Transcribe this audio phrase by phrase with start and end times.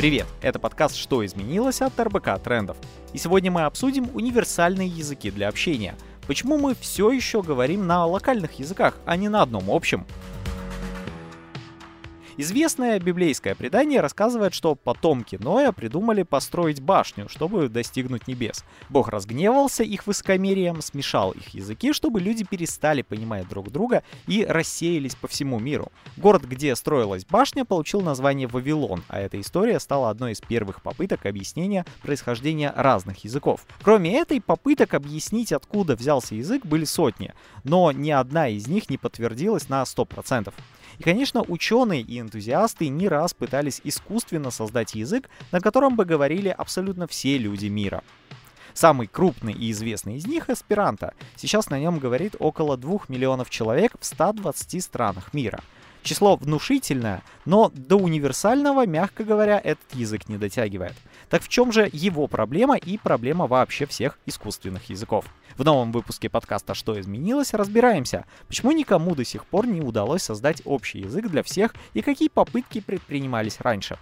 [0.00, 0.24] Привет!
[0.40, 2.78] Это подкаст «Что изменилось» от РБК Трендов.
[3.12, 5.94] И сегодня мы обсудим универсальные языки для общения.
[6.26, 10.06] Почему мы все еще говорим на локальных языках, а не на одном общем?
[12.36, 18.64] Известное библейское предание рассказывает, что потомки Ноя придумали построить башню, чтобы достигнуть небес.
[18.88, 25.16] Бог разгневался их высокомерием, смешал их языки, чтобы люди перестали понимать друг друга и рассеялись
[25.16, 25.90] по всему миру.
[26.16, 31.26] Город, где строилась башня, получил название Вавилон, а эта история стала одной из первых попыток
[31.26, 33.66] объяснения происхождения разных языков.
[33.82, 37.34] Кроме этой, попыток объяснить, откуда взялся язык, были сотни,
[37.64, 40.52] но ни одна из них не подтвердилась на 100%.
[40.98, 46.48] И, конечно, ученые и энтузиасты не раз пытались искусственно создать язык, на котором бы говорили
[46.48, 48.02] абсолютно все люди мира.
[48.74, 51.14] Самый крупный и известный из них— эсперанто.
[51.36, 55.60] Сейчас на нем говорит около 2 миллионов человек в 120 странах мира—
[56.02, 60.94] Число внушительное, но до универсального, мягко говоря, этот язык не дотягивает.
[61.28, 65.26] Так в чем же его проблема и проблема вообще всех искусственных языков?
[65.56, 70.62] В новом выпуске подкаста «Что изменилось?» разбираемся, почему никому до сих пор не удалось создать
[70.64, 73.98] общий язык для всех и какие попытки предпринимались раньше.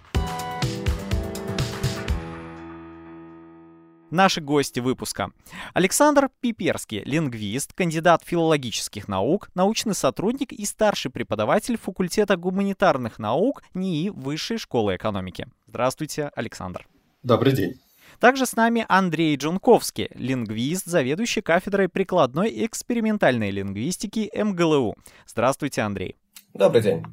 [4.11, 5.31] Наши гости выпуска.
[5.73, 14.09] Александр Пиперский, лингвист, кандидат филологических наук, научный сотрудник и старший преподаватель факультета гуманитарных наук НИИ
[14.09, 15.47] Высшей школы экономики.
[15.67, 16.87] Здравствуйте, Александр.
[17.21, 17.79] Добрый день.
[18.19, 24.95] Также с нами Андрей Джунковский, лингвист, заведующий кафедрой прикладной экспериментальной лингвистики МГЛУ.
[25.27, 26.15] Здравствуйте, Андрей.
[26.53, 27.05] Добрый день.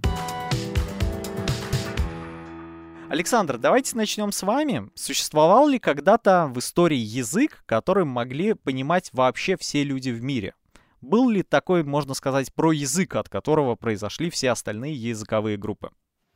[3.09, 4.91] Александр, давайте начнем с вами.
[4.97, 10.55] Существовал ли когда-то в истории язык, которым могли понимать вообще все люди в мире?
[11.01, 15.91] Был ли такой, можно сказать, про язык, от которого произошли все остальные языковые группы?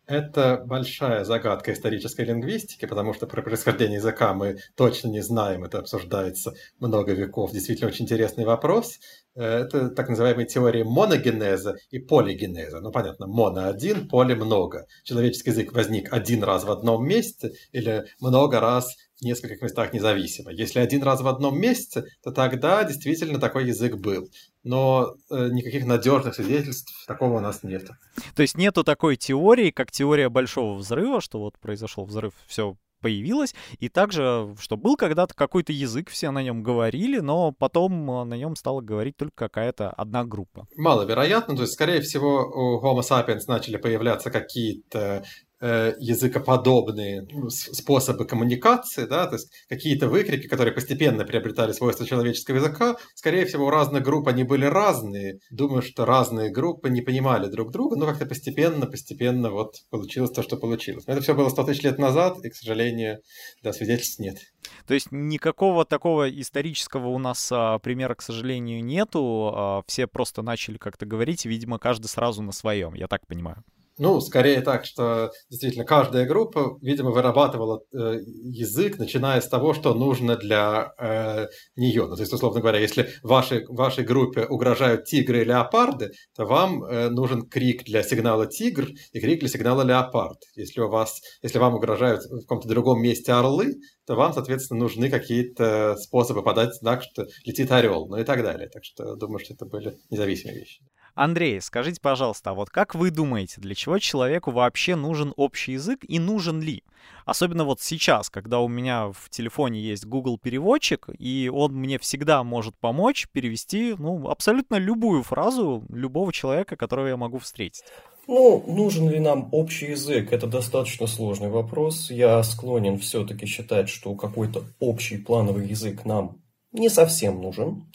[0.07, 5.79] Это большая загадка исторической лингвистики, потому что про происхождение языка мы точно не знаем, это
[5.79, 7.53] обсуждается много веков.
[7.53, 8.99] Действительно очень интересный вопрос.
[9.37, 12.81] Э, это так называемые теории моногенеза и полигенеза.
[12.81, 14.87] Ну, понятно, моно один, поле много.
[15.05, 20.51] Человеческий язык возник один раз в одном месте или много раз в нескольких местах независимо.
[20.51, 24.29] Если один раз в одном месте, то тогда действительно такой язык был.
[24.65, 27.89] Но э, никаких надежных свидетельств такого у нас нет.
[28.35, 33.55] То есть нету такой теории, как теория большого взрыва, что вот произошел взрыв, все появилось,
[33.79, 38.35] и также, что был когда-то какой-то язык, все на нем говорили, но потом э, на
[38.35, 40.67] нем стала говорить только какая-то одна группа.
[40.77, 45.25] Маловероятно, то есть, скорее всего, у Homo sapiens начали появляться какие-то
[45.61, 52.97] языкоподобные ну, способы коммуникации, да, то есть какие-то выкрики, которые постепенно приобретали свойства человеческого языка,
[53.15, 55.41] скорее всего, у разных групп они были разные.
[55.51, 60.43] Думаю, что разные группы не понимали друг друга, но как-то постепенно, постепенно вот получилось то,
[60.43, 61.07] что получилось.
[61.07, 63.21] Но это все было 100 тысяч лет назад, и, к сожалению,
[63.63, 64.39] да, свидетельств нет.
[64.87, 69.53] То есть никакого такого исторического у нас а, примера, к сожалению, нету.
[69.55, 73.65] А, все просто начали как-то говорить, видимо, каждый сразу на своем, я так понимаю.
[74.03, 79.93] Ну, скорее так, что действительно каждая группа, видимо, вырабатывала э, язык, начиная с того, что
[79.93, 82.07] нужно для э, нее.
[82.07, 86.83] Ну, то есть, условно говоря, если вашей, вашей группе угрожают тигры и леопарды, то вам
[86.83, 90.39] э, нужен крик для сигнала тигр и крик для сигнала леопард.
[90.57, 93.75] Если, у вас, если вам угрожают в каком-то другом месте орлы,
[94.07, 98.71] то вам, соответственно, нужны какие-то способы подать знак, что летит орел, ну и так далее.
[98.71, 100.81] Так что думаю, что это были независимые вещи.
[101.21, 105.99] Андрей, скажите, пожалуйста, а вот как вы думаете, для чего человеку вообще нужен общий язык
[106.09, 106.83] и нужен ли?
[107.27, 112.43] Особенно вот сейчас, когда у меня в телефоне есть Google переводчик, и он мне всегда
[112.43, 117.85] может помочь перевести, ну, абсолютно любую фразу любого человека, которого я могу встретить.
[118.27, 120.33] Ну, нужен ли нам общий язык?
[120.33, 122.11] Это достаточно сложный вопрос.
[122.11, 126.41] Я склонен все-таки считать, что какой-то общий плановый язык нам
[126.73, 127.91] не совсем нужен.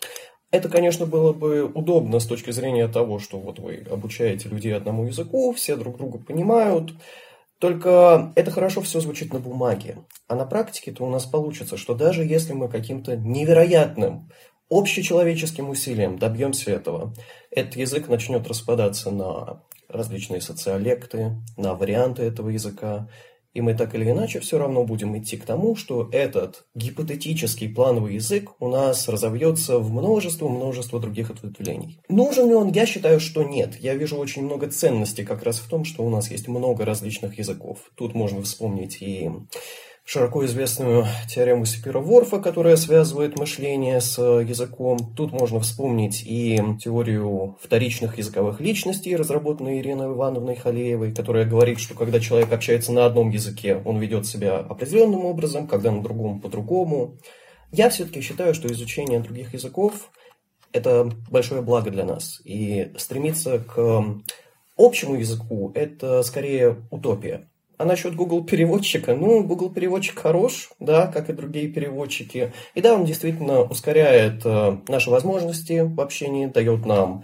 [0.52, 5.06] Это, конечно, было бы удобно с точки зрения того, что вот вы обучаете людей одному
[5.06, 6.94] языку, все друг друга понимают,
[7.60, 9.98] только это хорошо все звучит на бумаге.
[10.28, 14.30] А на практике-то у нас получится, что даже если мы каким-то невероятным
[14.70, 17.14] общечеловеческим усилием добьемся этого,
[17.52, 23.08] этот язык начнет распадаться на различные социолекты, на варианты этого языка,
[23.56, 28.16] и мы так или иначе все равно будем идти к тому, что этот гипотетический плановый
[28.16, 32.00] язык у нас разовьется в множество-множество других ответвлений.
[32.10, 32.72] Нужен ли он?
[32.74, 33.78] Я считаю, что нет.
[33.80, 37.38] Я вижу очень много ценностей как раз в том, что у нас есть много различных
[37.40, 37.80] языков.
[37.96, 39.32] Тут можно вспомнить и
[40.06, 45.00] широко известную теорему Сапира-Ворфа, которая связывает мышление с языком.
[45.16, 51.96] Тут можно вспомнить и теорию вторичных языковых личностей, разработанной Ириной Ивановной Халеевой, которая говорит, что
[51.96, 57.18] когда человек общается на одном языке, он ведет себя определенным образом, когда на другом по-другому.
[57.72, 60.12] Я все-таки считаю, что изучение других языков–
[60.72, 62.42] это большое благо для нас.
[62.46, 64.06] И стремиться к
[64.78, 67.50] общему языку– это скорее утопия.
[67.78, 72.54] А насчет Google переводчика, ну, Google переводчик хорош, да, как и другие переводчики.
[72.74, 77.24] И да, он действительно ускоряет э, наши возможности в общении, дает нам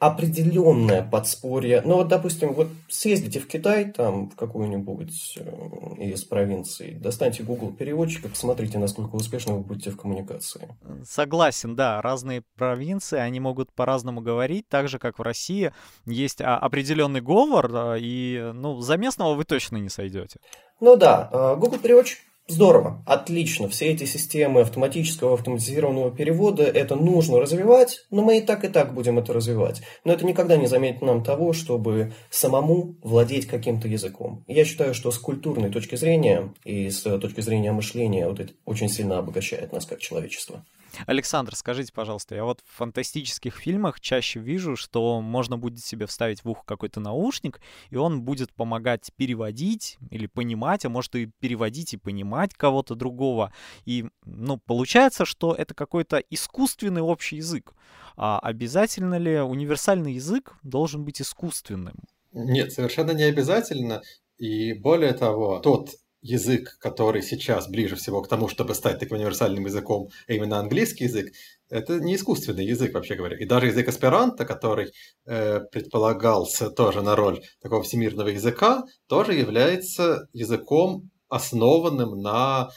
[0.00, 1.82] определенное подспорье.
[1.84, 7.70] Ну вот, допустим, вот съездите в Китай, там, в какую-нибудь э, из провинций, достаньте Google
[7.70, 10.74] переводчик и посмотрите, насколько успешно вы будете в коммуникации.
[11.04, 15.70] Согласен, да, разные провинции, они могут по-разному говорить, так же, как в России
[16.06, 20.40] есть а, определенный говор, и, ну, за местного вы точно не сойдете.
[20.80, 22.20] Ну да, э, Google переводчик
[22.50, 23.68] Здорово, отлично.
[23.68, 28.92] Все эти системы автоматического, автоматизированного перевода, это нужно развивать, но мы и так, и так
[28.92, 29.82] будем это развивать.
[30.02, 34.44] Но это никогда не заметит нам того, чтобы самому владеть каким-то языком.
[34.48, 38.88] Я считаю, что с культурной точки зрения и с точки зрения мышления вот это очень
[38.88, 40.64] сильно обогащает нас как человечество.
[41.06, 46.44] Александр, скажите, пожалуйста, я вот в фантастических фильмах чаще вижу, что можно будет себе вставить
[46.44, 47.60] в ухо какой-то наушник,
[47.90, 53.52] и он будет помогать переводить или понимать, а может и переводить и понимать кого-то другого.
[53.84, 57.74] И, ну, получается, что это какой-то искусственный общий язык.
[58.16, 62.04] А обязательно ли универсальный язык должен быть искусственным?
[62.32, 64.02] Нет, совершенно не обязательно.
[64.38, 65.90] И более того, тот
[66.22, 71.04] язык, который сейчас ближе всего к тому, чтобы стать таким универсальным языком, а именно английский
[71.04, 71.32] язык,
[71.68, 73.38] это не искусственный язык, вообще говоря.
[73.38, 74.92] И даже язык аспиранта, который
[75.26, 82.70] э, предполагался тоже на роль такого всемирного языка, тоже является языком, основанным на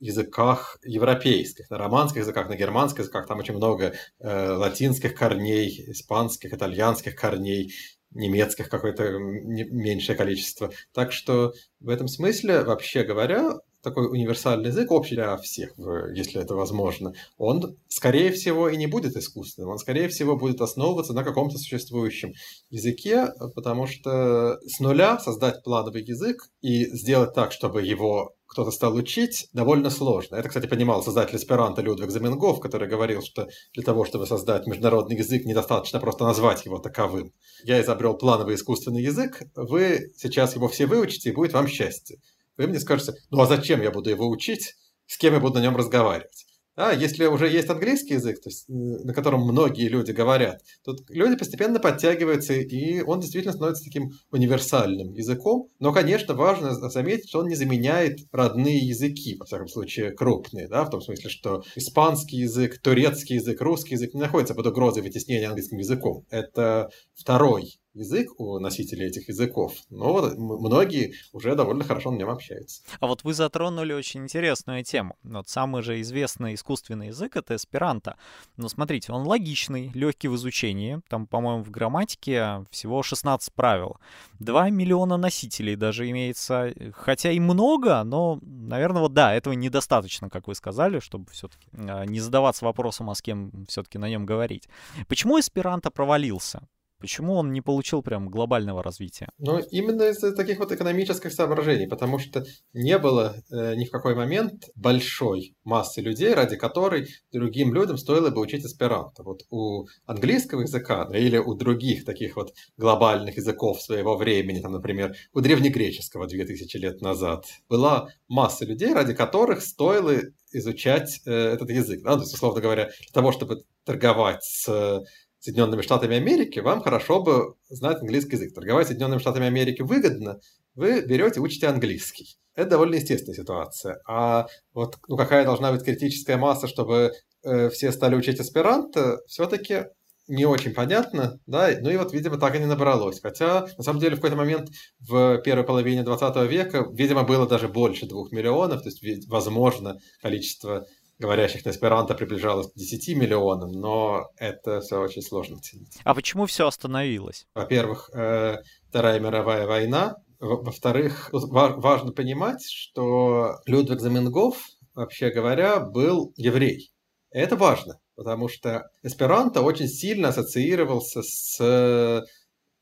[0.00, 6.54] языках европейских, на романских языках, на германских языках, там очень много э, латинских корней, испанских,
[6.54, 7.72] итальянских корней,
[8.10, 10.70] немецких какое-то меньшее количество.
[10.92, 15.72] Так что в этом смысле, вообще говоря, такой универсальный язык, общий для всех,
[16.12, 19.70] если это возможно, он, скорее всего, и не будет искусственным.
[19.70, 22.32] Он, скорее всего, будет основываться на каком-то существующем
[22.70, 28.94] языке, потому что с нуля создать плановый язык и сделать так, чтобы его кто-то стал
[28.94, 30.36] учить, довольно сложно.
[30.36, 35.16] Это, кстати, понимал создатель эсперанто Людвиг Заменгов, который говорил, что для того, чтобы создать международный
[35.16, 37.32] язык, недостаточно просто назвать его таковым.
[37.62, 42.20] Я изобрел плановый искусственный язык, вы сейчас его все выучите, и будет вам счастье.
[42.56, 44.74] Вы мне скажете, ну а зачем я буду его учить,
[45.06, 46.47] с кем я буду на нем разговаривать?
[46.80, 51.36] А если уже есть английский язык, то есть, на котором многие люди говорят, то люди
[51.36, 55.70] постепенно подтягиваются, и он действительно становится таким универсальным языком.
[55.80, 60.84] Но, конечно, важно заметить, что он не заменяет родные языки, во всяком случае, крупные, да,
[60.84, 65.48] в том смысле, что испанский язык, турецкий язык, русский язык не находятся под угрозой вытеснения
[65.48, 66.26] английским языком.
[66.30, 72.82] Это второй язык у носителей этих языков, но многие уже довольно хорошо на нем общаются.
[73.00, 75.16] А вот вы затронули очень интересную тему.
[75.22, 78.16] Вот самый же известный искусственный язык— это эсперанто.
[78.56, 81.00] Но смотрите, он логичный, легкий в изучении.
[81.08, 83.96] Там, по-моему, в грамматике всего 16 правил.
[84.38, 86.72] 2 миллиона носителей даже имеется.
[86.94, 92.04] Хотя и много, но, наверное, вот да, этого недостаточно, как вы сказали, чтобы все-таки а,
[92.04, 94.68] не задаваться вопросом, а с кем все-таки на нем говорить.
[95.08, 96.66] Почему эсперанто провалился?
[96.98, 99.28] Почему он не получил прям глобального развития?
[99.38, 104.16] Ну, именно из-за таких вот экономических соображений, потому что не было э, ни в какой
[104.16, 109.22] момент большой массы людей, ради которой другим людям стоило бы учить эсперанто.
[109.22, 115.14] Вот у английского языка или у других таких вот глобальных языков своего времени, там, например,
[115.32, 120.14] у древнегреческого 2000 лет назад, была масса людей, ради которых стоило
[120.52, 122.02] изучать э, этот язык.
[122.02, 122.14] Да?
[122.14, 125.04] То есть, условно говоря, для того, чтобы торговать с
[125.40, 128.54] Соединенными Штатами Америки, вам хорошо бы знать английский язык.
[128.54, 130.40] Торговать Соединенными Штатами Америки выгодно,
[130.74, 132.38] вы берете, учите английский.
[132.54, 134.00] Это довольно естественная ситуация.
[134.06, 137.12] А вот ну, какая должна быть критическая масса, чтобы
[137.44, 139.84] э, все стали учить аспиранта, все-таки
[140.28, 143.20] не очень понятно, да, ну и вот, видимо, так и не набралось.
[143.20, 144.68] Хотя, на самом деле, в какой-то момент
[145.00, 150.86] в первой половине 20 века, видимо, было даже больше двух миллионов, то есть, возможно, количество
[151.18, 155.98] говорящих на эсперанто приближалось к 10 миллионам, но это все очень сложно оценить.
[156.04, 157.46] А почему все остановилось?
[157.54, 158.58] Во-первых, э,
[158.88, 160.16] Вторая мировая война.
[160.40, 164.56] Во-вторых, важно понимать, что Людвиг Заменгов,
[164.94, 166.92] вообще говоря, был еврей.
[167.30, 172.24] Это важно, потому что эсперанто очень сильно ассоциировался с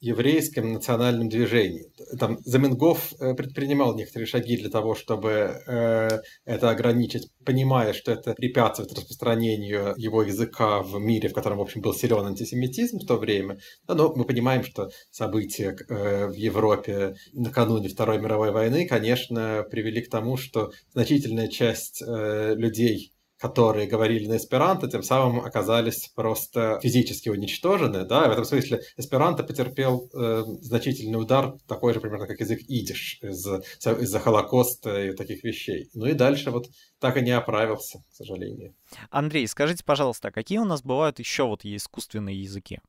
[0.07, 1.91] еврейском национальном движении.
[2.19, 5.31] Там Заменгоф э, предпринимал некоторые шаги для того, чтобы
[5.67, 6.09] э,
[6.45, 11.81] это ограничить, понимая, что это препятствует распространению его языка в мире, в котором, в общем,
[11.81, 13.59] был силен антисемитизм в то время.
[13.89, 20.11] Но мы понимаем, что события э, в Европе накануне Второй мировой войны, конечно, привели к
[20.11, 27.29] тому, что значительная часть э, людей которые говорили на эсперанто, тем самым оказались просто физически
[27.29, 28.05] уничтожены.
[28.05, 28.29] Да?
[28.29, 33.63] в этом смысле эсперанто потерпел э, значительный удар, такой же примерно, как язык идиш из-за,
[33.85, 35.91] из-за Холокоста и таких вещей.
[35.95, 38.75] Ну и дальше вот так и не оправился, к сожалению.
[39.11, 42.81] Андрей, скажите, пожалуйста, а какие у нас бывают еще вот искусственные языки?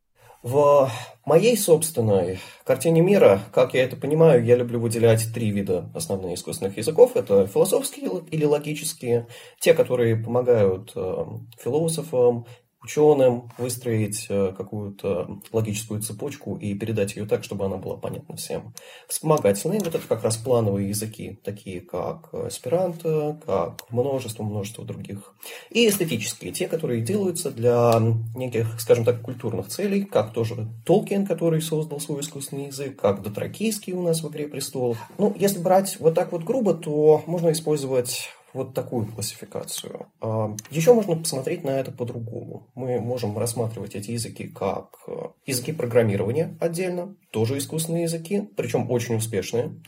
[0.47, 0.89] В
[1.25, 6.77] моей собственной картине мира, как я это понимаю, я люблю выделять три вида основных искусственных
[6.77, 7.17] языков.
[7.17, 9.27] Это философские или логические,
[9.59, 11.25] те, которые помогают э,
[11.61, 12.45] философам
[12.81, 18.73] ученым выстроить э, какую-то логическую цепочку и передать ее так, чтобы она была понятна всем.
[19.07, 25.33] Вспомогательные, вот это как раз плановые языки, такие как эсперанто, как множество-множество других.
[25.69, 27.99] И эстетические, те, которые делаются для
[28.35, 33.93] неких, скажем так, культурных целей, как тоже Толкин, который создал свой искусственный язык, как Дотракийский
[33.93, 34.97] у нас в «Игре престолов».
[35.17, 40.07] Ну, если брать вот так вот грубо, то можно использовать вот такую классификацию.
[40.19, 42.67] А, Еще можно посмотреть на это по-другому.
[42.75, 49.15] Мы можем рассматривать эти языки как э, языки программирования отдельно, тоже искусственные языки, причем очень
[49.15, 49.79] успешные.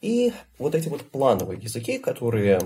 [0.00, 2.60] И вот эти вот плановые языки, которые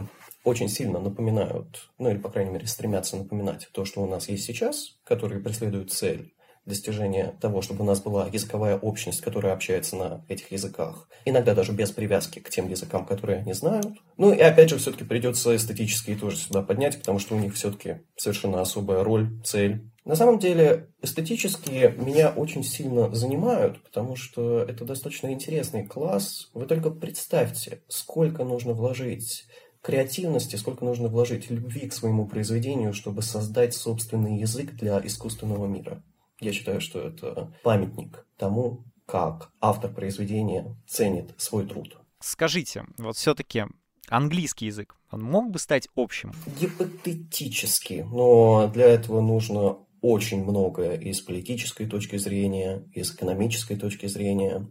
[0.45, 4.45] очень сильно напоминают, ну или, по крайней мере, стремятся напоминать то, что у нас есть
[4.45, 6.33] сейчас, которые преследуют цель
[6.67, 11.09] достижения того, чтобы у нас была языковая общность, которая общается на этих языках.
[11.25, 13.95] Иногда даже без привязки к тем языкам, которые они знают.
[14.17, 18.03] Ну и опять же, все-таки придется эстетические тоже сюда поднять, потому что у них все-таки
[18.17, 19.91] совершенно особая роль, цель.
[20.05, 26.51] На самом деле, эстетические меня очень сильно занимают, потому что это достаточно интересный класс.
[26.53, 29.47] Вы только представьте, сколько нужно вложить
[29.81, 36.03] креативности, сколько нужно вложить любви к своему произведению, чтобы создать собственный язык для искусственного мира.
[36.41, 41.99] Я считаю, что это памятник тому, как автор произведения ценит свой труд.
[42.21, 43.65] Скажите, вот все-таки
[44.09, 46.33] английский язык, он мог бы стать общим?
[46.59, 53.77] Гипотетически, но для этого нужно очень многое и с политической точки зрения, и с экономической
[53.77, 54.71] точки зрения.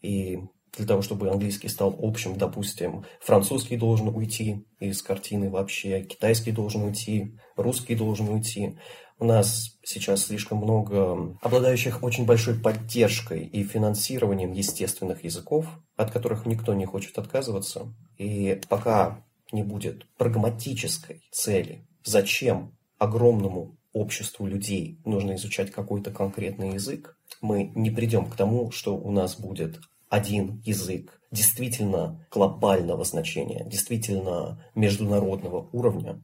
[0.00, 0.40] И
[0.76, 6.82] для того, чтобы английский стал общим, допустим, французский должен уйти из картины вообще, китайский должен
[6.82, 8.78] уйти, русский должен уйти.
[9.20, 16.46] У нас сейчас слишком много обладающих очень большой поддержкой и финансированием естественных языков, от которых
[16.46, 17.94] никто не хочет отказываться.
[18.16, 19.22] И пока
[19.52, 27.90] не будет прагматической цели, зачем огромному обществу людей нужно изучать какой-то конкретный язык, мы не
[27.90, 36.22] придем к тому, что у нас будет один язык действительно глобального значения, действительно международного уровня,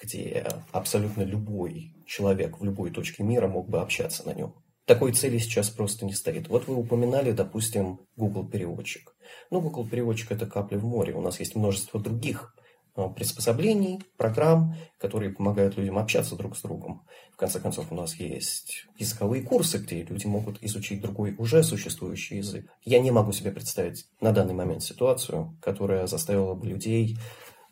[0.00, 4.54] где абсолютно любой человек в любой точке мира мог бы общаться на нем.
[4.84, 6.48] Такой цели сейчас просто не стоит.
[6.48, 9.14] Вот вы упоминали, допустим, Google переводчик.
[9.50, 11.12] Ну, Google переводчик это капля в море.
[11.14, 12.54] У нас есть множество других
[12.98, 17.06] а, приспособлений, программ, которые помогают людям общаться друг с другом.
[17.30, 22.38] В конце концов, у нас есть языковые курсы, где люди могут изучить другой уже существующий
[22.38, 22.66] язык.
[22.82, 27.18] Я не могу себе представить на данный момент ситуацию, которая заставила бы людей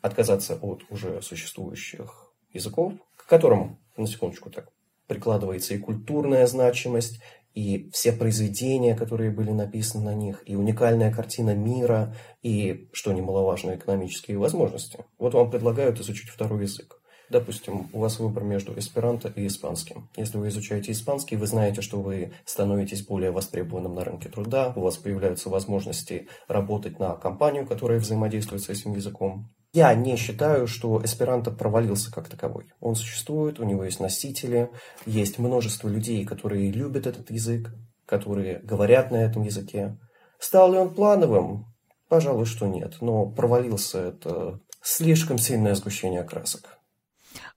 [0.06, 4.68] отказаться от уже существующих языков, к которым, на секундочку так,
[5.06, 7.20] прикладывается и культурная значимость,
[7.54, 13.76] и все произведения, которые были написаны на них, и уникальная картина мира, и, что немаловажно,
[13.76, 15.04] экономические возможности.
[15.18, 17.00] Вот вам предлагают изучить второй язык.
[17.28, 20.08] Допустим, у вас выбор между эсперанто и испанским.
[20.16, 24.80] Если вы изучаете испанский, вы знаете, что вы становитесь более востребованным на рынке труда, у
[24.80, 29.50] вас появляются возможности работать на компанию, которая взаимодействует с этим языком.
[29.76, 32.72] Я не считаю, что эсперанто провалился как таковой.
[32.80, 34.70] Он существует, у него есть носители,
[35.04, 37.74] есть множество людей, которые любят этот язык,
[38.06, 39.98] которые говорят на этом языке.
[40.38, 41.66] Стал ли он плановым?
[42.08, 43.02] Пожалуй, что нет.
[43.02, 46.78] Но провалился это слишком сильное сгущение красок.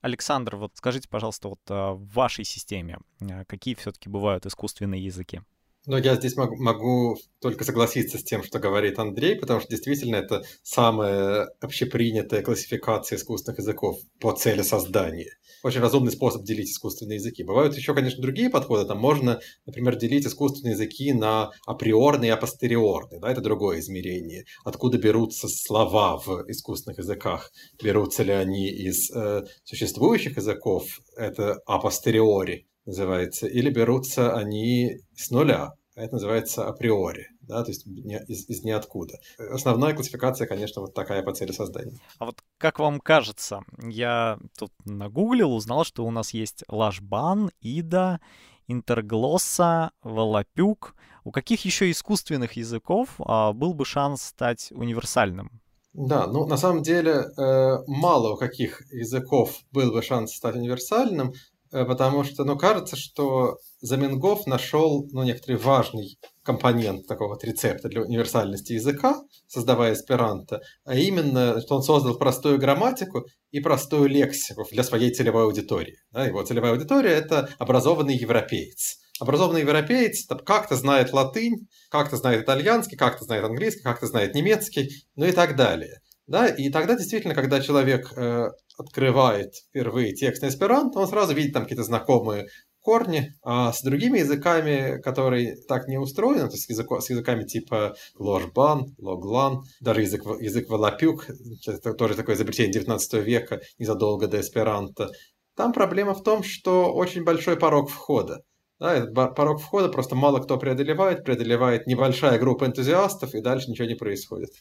[0.02, 5.40] Александр, вот скажите, пожалуйста, вот а, в вашей системе а, какие все-таки бывают искусственные языки?
[5.86, 10.18] Но я здесь могу, могу только согласиться с тем, что говорит Андрей, потому что действительно
[10.18, 15.32] это самая общепринятая классификация искусственных языков по цели создания.
[15.64, 17.44] Очень разумный способ делить искусственные языки.
[17.44, 18.86] Бывают еще, конечно, другие подходы.
[18.86, 23.20] Там можно, например, делить искусственные языки на априорные и апостериорные.
[23.20, 24.46] Да, это другое измерение.
[24.64, 27.52] Откуда берутся слова в искусственных языках?
[27.82, 30.86] Берутся ли они из э, существующих языков?
[31.18, 35.74] Это апостериори называется, или берутся они с нуля.
[35.96, 39.16] а это называется априори, да, то есть из, из ниоткуда.
[39.38, 41.98] Основная классификация, конечно, вот такая по цели создания.
[42.20, 48.20] А вот как вам кажется, я тут нагуглил, узнал, что у нас есть Лашбан, Ида,
[48.68, 50.96] Интерглосса, Волопюк.
[51.24, 55.62] У каких еще искусственных языков а, был бы шанс стать универсальным?
[55.94, 61.34] Да, ну на самом деле э, мало у каких языков был бы шанс стать универсальным,
[61.72, 68.02] потому что, ну, кажется, что Заменгов нашел, ну, некоторый важный компонент такого вот рецепта для
[68.02, 74.84] универсальности языка, создавая эсперанто, а именно, что он создал простую грамматику и простую лексику для
[74.84, 75.98] своей целевой аудитории.
[76.12, 82.98] Да, его целевая аудитория– это образованный европеец образованный европеец как-то знает латынь, как-то знает итальянский,
[82.98, 86.00] как-то знает английский, как-то знает немецкий, ну и так далее.
[86.28, 86.48] Да?
[86.48, 88.50] И тогда действительно, когда человек э,
[88.80, 92.48] открывает впервые текст на эсперанто, он сразу видит там какие-то знакомые
[92.82, 97.44] корни, а с другими языками, которые так не устроены, то есть с, языко, с языками
[97.44, 101.28] типа ложбан, логлан, даже язык, язык валапюк,
[101.68, 105.12] это тоже такое изобретение 19 века, незадолго до эсперанто,
[105.60, 108.44] там проблема в том, что очень большой порог входа.
[108.80, 113.88] Да, этот порог входа просто мало кто преодолевает, преодолевает небольшая группа энтузиастов, и дальше ничего
[113.88, 114.52] не происходит.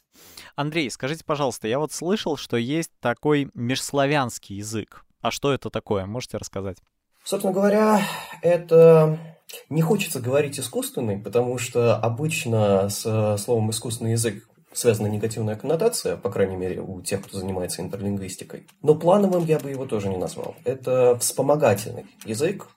[0.57, 5.05] Андрей, скажите, пожалуйста, я вот слышал, что есть такой межславянский язык.
[5.21, 6.05] А что это такое?
[6.07, 6.79] Можете рассказать?
[7.23, 8.01] Собственно говоря,
[8.43, 9.37] это
[9.69, 16.31] не хочется говорить искусственный, потому что обычно с словом искусственный язык связана негативная коннотация, по
[16.31, 18.67] крайней мере, у тех, кто занимается интерлингвистикой.
[18.83, 20.57] Но плановым я бы его тоже не назвал.
[20.65, 22.69] Это вспомогательный язык,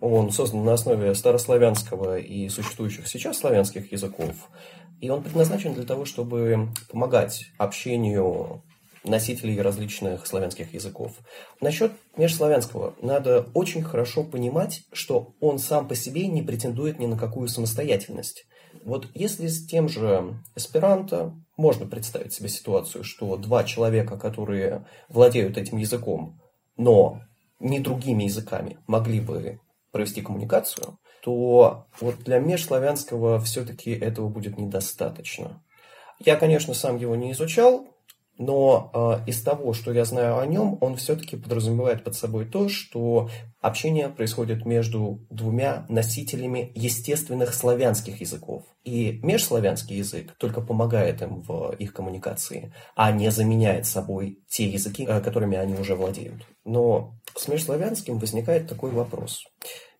[0.00, 4.34] он создан на основе старославянского и существующих сейчас славянских языков.
[5.00, 8.62] И он предназначен для того, чтобы помогать общению
[9.04, 11.12] носителей различных славянских языков.
[11.60, 17.16] Насчет межславянского надо очень хорошо понимать, что он сам по себе не претендует ни на
[17.16, 18.44] какую самостоятельность.
[18.84, 25.58] Вот если с тем же эсперанто можно представить себе ситуацию, что два человека, которые владеют
[25.58, 26.40] этим языком,
[26.76, 27.20] но
[27.58, 35.62] не другими языками, могли бы провести коммуникацию, то вот для межславянского все-таки этого будет недостаточно.
[36.18, 37.88] Я, конечно, сам его не изучал,
[38.40, 42.70] но э, из того, что я знаю о нем, он все-таки подразумевает под собой то,
[42.70, 43.28] что
[43.60, 48.64] общение происходит между двумя носителями естественных славянских языков.
[48.82, 55.04] И межславянский язык только помогает им в их коммуникации, а не заменяет собой те языки,
[55.06, 56.46] э, которыми они уже владеют.
[56.64, 59.44] Но с межславянским возникает такой вопрос.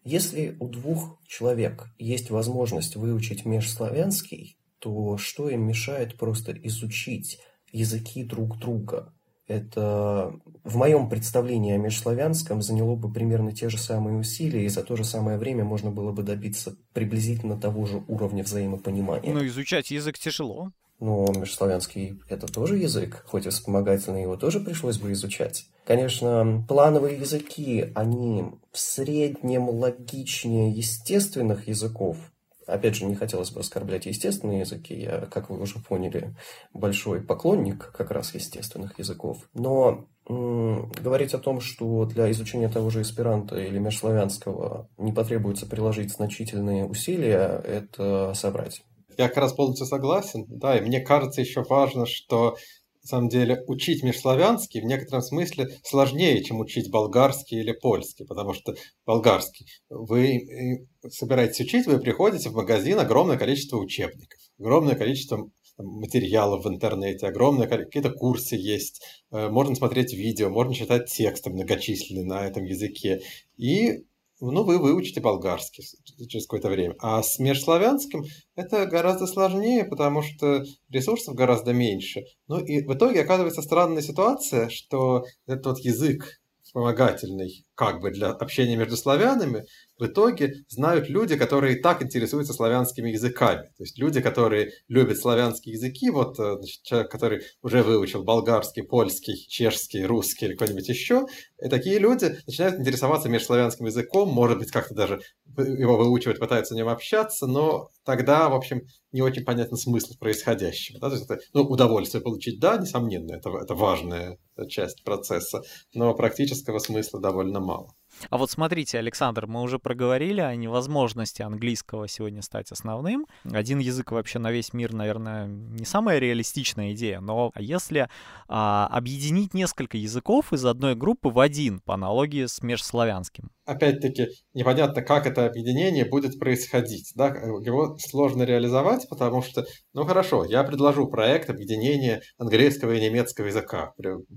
[0.05, 7.39] Если у двух человек есть возможность выучить межславянский, то что им мешает просто изучить
[7.73, 9.15] языки друг друга?
[9.47, 10.33] Это
[10.65, 14.95] в моем представлении о межславянском заняло бы примерно те же самые усилия, и за то
[14.95, 19.33] же самое время можно было бы добиться приблизительно того же уровня взаимопонимания.
[19.33, 20.73] Но изучать язык тяжело.
[21.01, 25.65] Но межславянский– это тоже язык, хоть и вспомогательный, его тоже пришлось бы изучать.
[25.91, 32.17] Конечно, плановые языки, они в среднем логичнее естественных языков.
[32.65, 34.95] Опять же, не хотелось бы оскорблять естественные языки.
[34.95, 36.37] Я, как вы уже поняли,
[36.73, 39.39] большой поклонник как раз естественных языков.
[39.53, 46.13] Но говорить о том, что для изучения того же эсперанто или межславянского не потребуется приложить
[46.13, 48.85] значительные усилия, это собрать.
[49.19, 50.47] Я как раз полностью согласен.
[50.47, 52.57] Да, и мне кажется еще важно, что
[53.03, 58.53] на самом деле учить межславянский в некотором смысле сложнее, чем учить болгарский или польский, потому
[58.53, 58.75] что
[59.07, 65.51] болгарский вы э, собираетесь учить, вы приходите в магазин, огромное количество учебников, огромное количество
[65.83, 72.25] материалов в интернете, огромное какие-то курсы есть, э, можно смотреть видео, можно читать тексты многочисленные
[72.25, 73.23] на этом языке.
[73.57, 74.05] И
[74.41, 75.85] ну, вы выучите болгарский
[76.29, 76.95] через какое-то время.
[76.99, 78.25] А с межславянским
[78.55, 82.23] это гораздо сложнее, потому что ресурсов гораздо меньше.
[82.49, 88.77] Ну и в итоге оказывается странная ситуация, что этот язык вспомогательный как бы для общения
[88.77, 89.65] между славянами,
[90.01, 93.67] в итоге знают люди, которые и так интересуются славянскими языками.
[93.77, 98.83] То есть люди, которые любят славянские языки, вот э, значит, человек, который уже выучил болгарский,
[98.83, 101.27] польский, чешский, русский или какой-нибудь еще,
[101.63, 105.21] и такие люди начинают интересоваться межславянским языком, может быть, как-то даже
[105.59, 110.99] его выучивать, пытаются с ним общаться, но тогда, в общем, не очень понятен смысл происходящего.
[110.99, 111.11] Да?
[111.11, 116.79] То есть это, ну, удовольствие получить, да, несомненно, это, это важная часть процесса, но практического
[116.79, 117.95] смысла довольно мало.
[118.29, 123.27] А вот смотрите, Александр, мы уже проговорили о невозможности английского сегодня стать основным.
[123.45, 128.09] Один язык вообще на весь мир, наверное, не самая реалистичная идея, но если
[128.49, 133.51] а, объединить несколько языков из одной группы в один, по аналогии с межславянским.
[133.71, 137.13] Опять-таки, непонятно, как это объединение будет происходить.
[137.15, 137.29] Да?
[137.29, 143.93] Его сложно реализовать, потому что, ну хорошо, я предложу проект объединения английского и немецкого языка.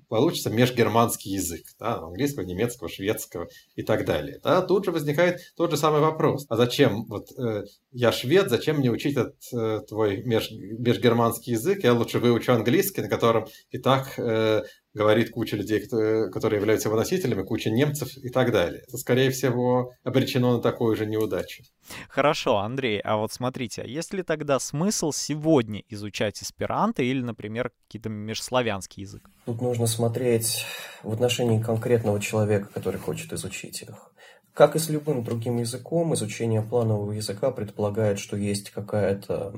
[0.07, 1.65] Получится межгерманский язык.
[1.79, 1.97] Да?
[1.97, 4.39] Английского, немецкого, шведского и так далее.
[4.43, 4.61] Да?
[4.61, 6.45] Тут же возникает тот же самый вопрос.
[6.49, 7.05] А зачем?
[7.05, 11.83] Вот э, я швед, зачем мне учить этот э, твой меж, межгерманский язык?
[11.83, 14.63] Я лучше выучу английский, на котором и так э,
[14.93, 15.79] говорит куча людей,
[16.29, 18.83] которые являются его носителями, куча немцев и так далее.
[18.87, 21.63] Это, скорее всего, обречено на такую же неудачу.
[22.09, 27.71] Хорошо, Андрей, а вот смотрите, а есть ли тогда смысл сегодня изучать эсперанто или, например,
[27.87, 29.29] какие-то межславянский язык?
[29.45, 30.65] Тут нужно смотреть
[31.01, 34.13] в отношении конкретного человека, который хочет изучить их.
[34.53, 39.53] Как и с любым другим языком, изучение планового языка предполагает, что есть какая-то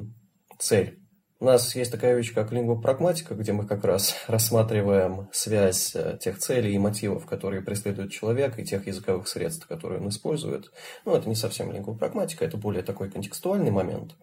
[0.57, 1.01] цель
[1.45, 6.39] у нас есть такая вещь, как лингвопрагматика, где мы как раз рассматриваем связь э, тех
[6.39, 10.71] целей и мотивов, которые преследует человек, и тех языковых средств, которые он использует.
[11.05, 14.15] Ну, это не совсем лингвопрагматика, это более такой контекстуальный момент.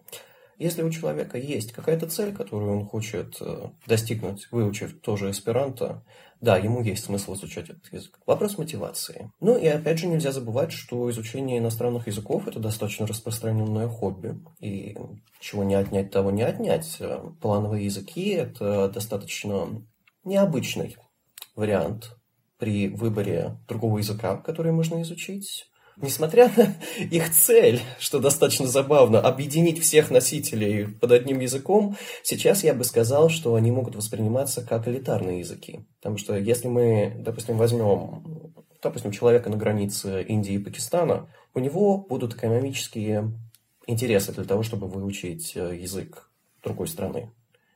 [0.63, 6.05] Если у человека есть какая-то цель, которую он хочет э, достигнуть, выучив тоже эсперанто,
[6.39, 8.17] да, ему есть смысл изучать этот язык.
[8.25, 9.29] Вопрос мотивации.
[9.41, 14.39] Ну и опять же нельзя забывать, что изучение иностранных языков– это достаточно распространенное хобби.
[14.61, 14.95] И
[15.41, 16.97] чего не отнять, того не отнять.
[17.41, 19.85] Плановые языки– это достаточно
[20.23, 20.95] необычный
[21.57, 22.15] вариант
[22.57, 25.69] при выборе другого языка, который можно изучить.
[25.97, 32.73] Несмотря на их цель, что достаточно забавно, объединить всех носителей под одним языком, сейчас я
[32.73, 35.85] бы сказал, что они могут восприниматься как элитарные языки.
[35.99, 41.97] Потому что если мы, допустим, возьмем, допустим, человека на границе Индии и Пакистана, у него
[41.97, 43.31] будут экономические
[43.85, 46.29] интересы для того, чтобы выучить э, язык
[46.63, 47.31] другой страны.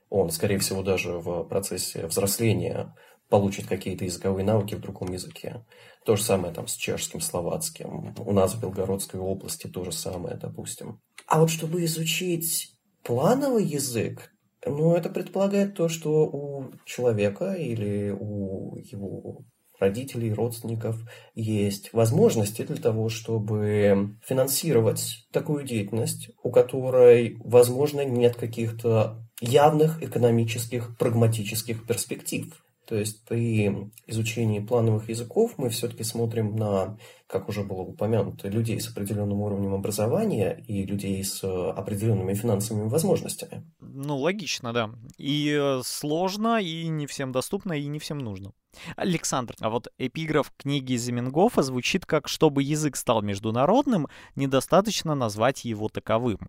[0.10, 2.96] Он, скорее всего, даже в процессе взросления
[3.30, 5.66] получит какие-то языковые навыки в другом языке.
[6.06, 8.16] То же самое там с чешским, словацким.
[8.18, 11.02] У нас в Белгородской области то же самое, допустим.
[11.28, 12.72] А вот чтобы изучить
[13.04, 14.32] плановый язык,
[14.66, 19.46] ну, это предполагает то, что у человека или у его
[19.80, 20.98] родителей, родственников
[21.36, 30.98] есть возможности для того, чтобы финансировать такую деятельность, у которой, возможно, нет каких-то явных экономических,
[30.98, 32.52] прагматических перспектив.
[32.88, 36.98] То есть при изучении плановых языков мы все-таки смотрим на,
[37.28, 43.70] как уже было упомянуто, людей с определенным уровнем образования и людей с определенными финансовыми возможностями.
[43.82, 44.90] Ну, логично, да.
[45.18, 48.54] И э, сложно, и не всем доступно, и не всем нужно.
[48.96, 55.90] Александр, а вот эпиграф книги Зименгофа звучит как «чтобы язык стал международным, недостаточно назвать его
[55.90, 56.40] таковым».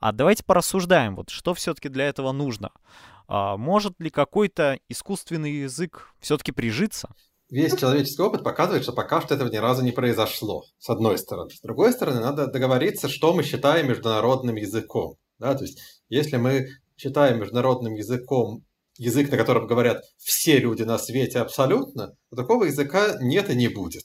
[0.00, 2.72] А давайте порассуждаем, вот что все-таки для этого нужно.
[3.26, 7.08] А может ли какой-то искусственный язык все-таки прижиться?
[7.50, 11.50] Весь человеческий опыт показывает, что пока что этого ни разу не произошло, с одной стороны.
[11.50, 15.16] С другой стороны, надо договориться, что мы считаем международным языком.
[15.38, 15.54] Да?
[15.54, 18.64] То есть, если мы считаем международным языком
[18.96, 23.68] язык, на котором говорят все люди на свете абсолютно, то такого языка нет и не
[23.68, 24.04] будет.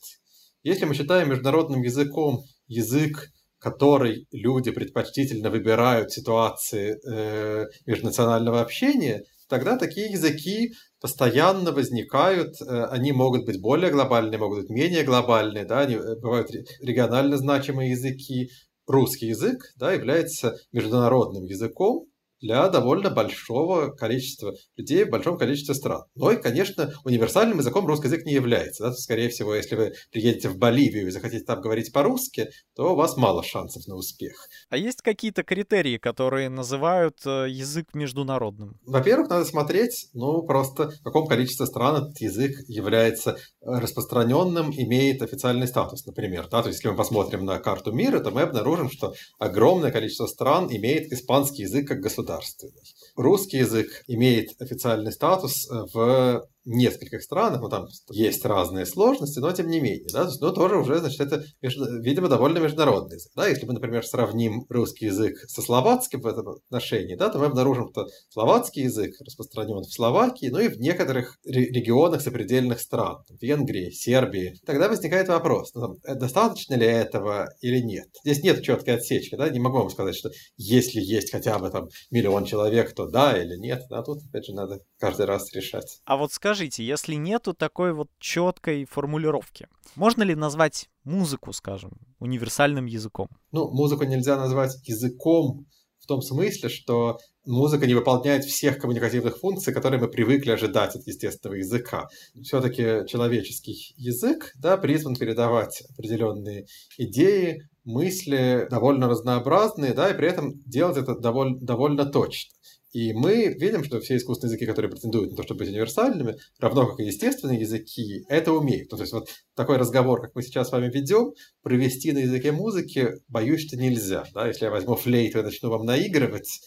[0.63, 9.77] Если мы считаем международным языком язык, который люди предпочтительно выбирают ситуации э, межнационального общения, тогда
[9.77, 15.81] такие языки постоянно возникают, э, они могут быть более глобальные, могут быть менее глобальные, да,
[15.81, 16.49] они, э, бывают
[16.81, 18.49] регионально значимые языки.
[18.87, 22.07] Русский язык да, является международным языком,
[22.41, 26.03] для довольно большого количества людей в большом количестве стран.
[26.15, 28.83] Но и, конечно, универсальным языком русский язык не является.
[28.83, 28.93] Да?
[28.93, 33.17] Скорее всего, если вы приедете в Боливию и захотите там говорить по-русски, то у вас
[33.17, 34.47] мало шансов на успех.
[34.69, 38.79] А есть какие-то критерии, которые называют э, язык международным?
[38.85, 45.67] Во-первых, надо смотреть, ну, просто в каком количестве стран этот язык является распространенным, имеет официальный
[45.67, 46.47] статус, например.
[46.49, 46.61] Да?
[46.61, 50.67] То есть, если мы посмотрим на карту мира, то мы обнаружим, что огромное количество стран
[50.71, 52.83] имеет испанский язык как государственный государственный.
[53.15, 59.67] Русский язык имеет официальный статус в нескольких странах, ну там есть разные сложности, но тем
[59.67, 63.47] не менее, да, то есть, ну тоже уже, значит, это, видимо, довольно международный язык, да,
[63.47, 67.89] если мы, например, сравним русский язык со словацким в этом отношении, да, то мы обнаружим,
[67.91, 73.89] что словацкий язык распространен в Словакии, ну и в некоторых регионах сопредельных стран, в Венгрии,
[73.89, 74.53] Сербии.
[74.65, 78.07] Тогда возникает вопрос, ну, там, э, достаточно ли этого или нет?
[78.23, 81.89] Здесь нет четкой отсечки, да, не могу вам сказать, что если есть хотя бы там
[82.11, 85.99] миллион человек, то да или нет, да, тут, опять же, надо каждый раз решать.
[86.05, 91.91] А вот скажи, скажите, если нету такой вот четкой формулировки, можно ли назвать музыку, скажем,
[92.19, 93.29] универсальным языком?
[93.53, 95.67] Ну, музыку нельзя назвать языком
[95.99, 101.07] в том смысле, что музыка не выполняет всех коммуникативных функций, которые мы привыкли ожидать от
[101.07, 102.09] естественного языка.
[102.43, 106.65] Все-таки человеческий язык да, призван передавать определенные
[106.97, 112.51] идеи, мысли довольно разнообразные, да, и при этом делать это довольно, довольно точно.
[112.91, 116.87] И мы видим, что все искусственные языки, которые претендуют на то, чтобы быть универсальными, равно
[116.87, 118.91] как и естественные языки, это умеют.
[118.91, 122.51] Ну, то есть вот такой разговор, как мы сейчас с вами ведем, провести на языке
[122.51, 124.23] музыки, боюсь, что нельзя.
[124.33, 124.47] Да?
[124.47, 126.61] Если я возьму флейту и начну вам наигрывать,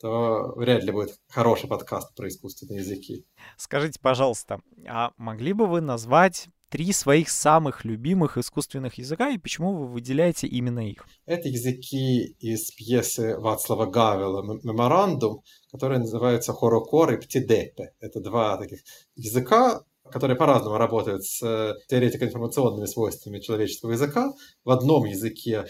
[0.00, 3.24] то вряд ли будет хороший подкаст про искусственные языки.
[3.56, 9.74] Скажите, пожалуйста, а могли бы вы назвать три своих самых любимых искусственных языка и почему
[9.76, 11.06] вы выделяете именно их?
[11.24, 17.92] Это языки из пьесы Вацлава Гавела «Меморандум», которые называются хорокор и птидепе.
[18.00, 18.80] Это два таких
[19.14, 24.32] языка, которые по-разному работают с э, теоретико-информационными свойствами человеческого языка.
[24.64, 25.66] В одном языке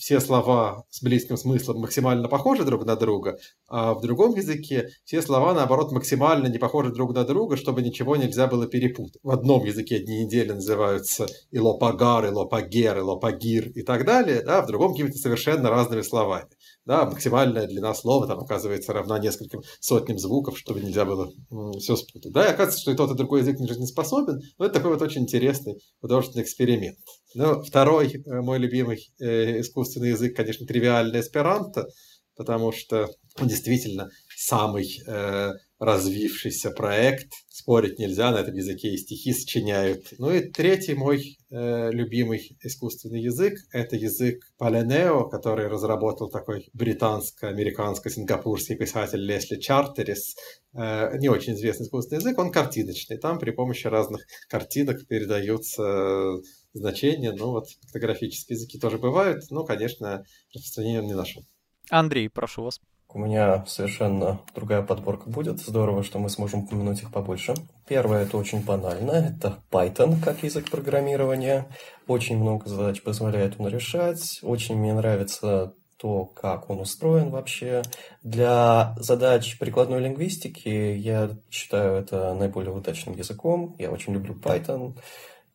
[0.00, 3.36] все слова с близким смыслом максимально похожи друг на друга,
[3.68, 8.16] а в другом языке все слова, наоборот, максимально не похожи друг на друга, чтобы ничего
[8.16, 9.20] нельзя было перепутать.
[9.22, 14.92] В одном языке дни недели называются илопагар, илопагер, илопагир и так далее, да, в другом
[14.92, 16.48] какими-то совершенно разными словами.
[16.90, 21.30] Да, максимальная длина слова там оказывается равна нескольким сотням звуков, чтобы нельзя было
[21.78, 22.32] все спутать.
[22.32, 25.00] Да, и оказывается, что и тот, и другой язык не жизнеспособен, но это такой вот
[25.00, 26.98] очень интересный художественный эксперимент.
[27.34, 31.86] Ну, второй э, мой любимый э, искусственный язык, конечно, тривиальный эсперанто,
[32.34, 33.08] потому что
[33.40, 37.32] он действительно самый э, развившийся проект.
[37.48, 40.12] Спорить нельзя, на этом языке и стихи сочиняют.
[40.18, 48.76] Ну и третий мой э, любимый искусственный язык– это язык Паленео, который разработал такой британско-американско-сингапурский
[48.76, 50.36] писатель Лесли Чартерис.
[50.74, 53.16] Э, не очень известный искусственный язык, он картиночный.
[53.16, 56.34] Там при помощи разных картинок передаются
[56.74, 57.32] значения.
[57.32, 61.42] Ну вот фотографические языки тоже бывают, но, конечно, распространения он не нашел.
[61.88, 62.80] Андрей, прошу вас.
[63.12, 65.58] У меня совершенно другая подборка будет.
[65.58, 67.54] Здорово, что мы сможем упомянуть их побольше.
[67.88, 69.10] Первое, это очень банально.
[69.10, 71.66] Это Python как язык программирования.
[72.06, 74.38] Очень много задач позволяет он решать.
[74.42, 77.82] Очень мне нравится то, как он устроен вообще.
[78.22, 83.74] Для задач прикладной лингвистики я считаю это наиболее удачным языком.
[83.78, 84.94] Я очень люблю Python.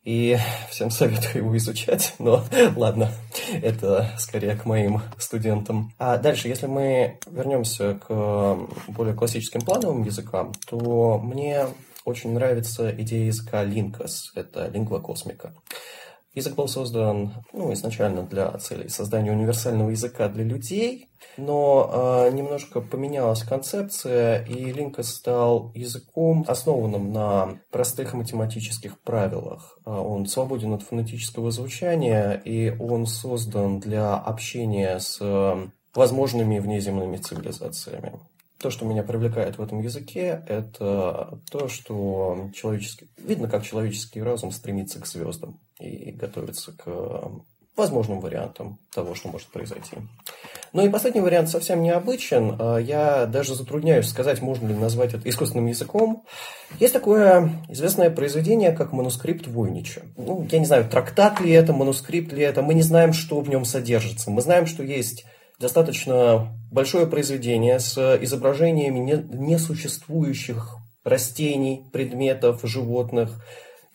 [0.06, 0.38] И
[0.70, 3.12] всем советую его изучать, но ладно,
[3.62, 5.92] это скорее к моим студентам.
[5.98, 11.66] А дальше, если мы вернемся к более классическим плановым языкам, то мне
[12.06, 15.54] очень нравится идея языка Linkus, это лингва космика.
[16.36, 22.82] Язык был создан ну, изначально для целей создания универсального языка для людей, но э, немножко
[22.82, 29.80] поменялась концепция, и Линка стал языком, основанным на простых математических правилах.
[29.86, 35.20] А, он свободен от фонетического звучания, и он создан для общения с
[35.94, 38.20] возможными внеземными цивилизациями.
[38.66, 43.08] То, что меня привлекает в этом языке, это то, что человеческий...
[43.16, 47.32] видно, как человеческий разум стремится к звездам и готовится к
[47.76, 49.98] возможным вариантам того, что может произойти.
[50.74, 52.56] Ну и последний вариант совсем необычен.
[52.58, 56.26] А, я даже затрудняюсь сказать, можно ли назвать это искусственным языком.
[56.80, 60.02] Есть такое известное произведение, как манускрипт Войнича.
[60.18, 62.64] Ну, я не знаю, трактат ли это, манускрипт ли это.
[62.64, 64.32] Мы не знаем, что в нем содержится.
[64.32, 65.24] Мы знаем, что есть
[65.60, 73.32] достаточно большое произведение с изображениями несуществующих растений, предметов, животных.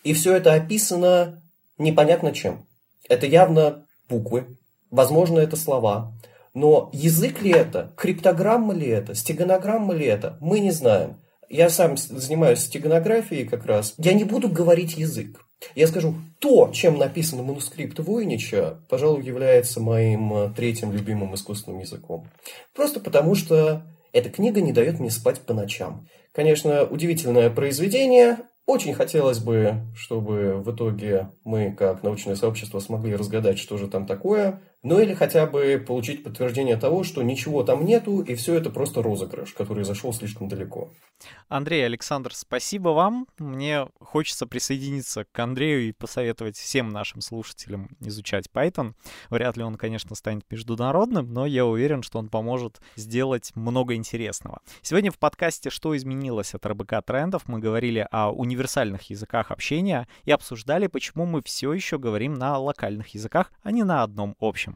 [0.04, 1.42] И все это описано
[1.76, 2.66] непонятно чем.
[3.08, 4.58] Это явно буквы,
[4.90, 6.14] возможно, это слова.
[6.54, 11.20] Но язык ли это, криптограмма ли это, стеганограмма ли это, мы не знаем.
[11.48, 13.94] Я сам занимаюсь стеганографией как раз.
[13.98, 15.44] Я не буду говорить язык.
[15.74, 22.28] Я скажу, то, чем написан манускрипт Войнича, пожалуй, является моим э, третьим любимым искусственным языком.
[22.74, 26.08] Просто потому, что эта книга не дает мне спать по ночам.
[26.32, 33.58] Конечно, удивительное произведение, очень хотелось бы, чтобы в итоге мы, как научное сообщество, смогли разгадать,
[33.58, 38.20] что же там такое, ну или хотя бы получить подтверждение того, что ничего там нету,
[38.20, 40.90] и все это просто розыгрыш, который зашел слишком далеко.
[41.48, 43.26] Андрей, Александр, спасибо вам.
[43.38, 48.94] Мне хочется присоединиться к Андрею и посоветовать всем нашим слушателям изучать Python.
[49.28, 54.60] Вряд ли он, конечно, станет международным, но я уверен, что он поможет сделать много интересного.
[54.80, 60.30] Сегодня в подкасте «Что изменилось от РБК трендов» мы говорили о универсальных языках общения и
[60.30, 64.69] обсуждали, почему мы все еще говорим на локальных языках, а не на одном общем.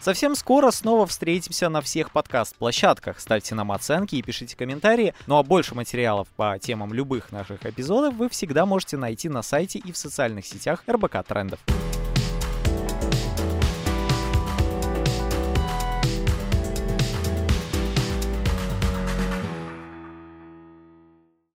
[0.00, 3.20] Совсем скоро снова встретимся на всех подкаст-площадках.
[3.20, 5.14] Ставьте нам оценки и пишите комментарии.
[5.26, 9.78] Ну а больше материалов по темам любых наших эпизодов вы всегда можете найти на сайте
[9.80, 11.60] и в социальных сетях РБК Трендов.